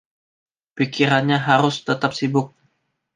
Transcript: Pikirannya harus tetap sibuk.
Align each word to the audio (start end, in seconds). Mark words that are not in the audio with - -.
Pikirannya 0.75 1.37
harus 1.47 1.75
tetap 1.89 2.11
sibuk. 2.19 2.47